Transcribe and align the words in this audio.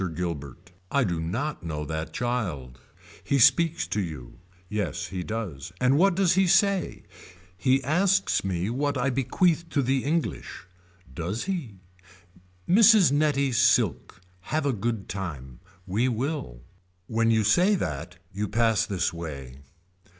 Gilbert. 0.15 0.71
I 0.89 1.03
do 1.03 1.19
not 1.21 1.61
know 1.61 1.85
that 1.85 2.11
child. 2.11 2.79
He 3.23 3.37
speaks 3.37 3.85
to 3.89 4.01
you. 4.01 4.39
Yes 4.67 5.05
he 5.09 5.21
does. 5.21 5.71
And 5.79 5.95
what 5.95 6.15
does 6.15 6.33
he 6.33 6.47
say. 6.47 7.03
He 7.55 7.83
asks 7.83 8.43
me 8.43 8.67
what 8.71 8.97
I 8.97 9.11
bequeath 9.11 9.69
to 9.69 9.83
the 9.83 10.03
English. 10.03 10.65
Does 11.13 11.43
he. 11.43 11.75
Mrs. 12.67 13.11
Nettie 13.11 13.51
Silk. 13.51 14.19
Have 14.49 14.65
a 14.65 14.73
good 14.73 15.07
time. 15.07 15.59
We 15.85 16.09
will. 16.09 16.63
When 17.05 17.29
you 17.29 17.43
say 17.43 17.75
that 17.75 18.17
you 18.33 18.47
pass 18.47 18.87
this 18.87 19.13
way. 19.13 19.59